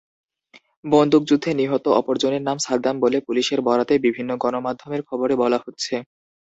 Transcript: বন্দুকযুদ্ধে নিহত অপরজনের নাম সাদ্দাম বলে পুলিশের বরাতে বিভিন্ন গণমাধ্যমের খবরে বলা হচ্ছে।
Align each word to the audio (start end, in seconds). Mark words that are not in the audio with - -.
বন্দুকযুদ্ধে 0.85 1.51
নিহত 1.53 1.85
অপরজনের 1.99 2.43
নাম 2.43 2.57
সাদ্দাম 2.65 2.95
বলে 3.03 3.17
পুলিশের 3.27 3.59
বরাতে 3.67 3.93
বিভিন্ন 4.05 4.31
গণমাধ্যমের 4.43 5.01
খবরে 5.09 5.33
বলা 5.41 5.59
হচ্ছে। 5.65 5.95